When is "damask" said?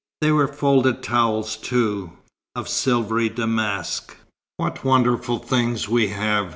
3.29-4.17